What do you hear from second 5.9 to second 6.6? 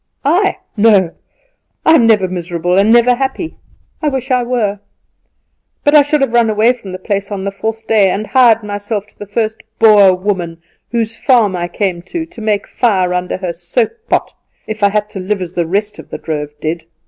I should have run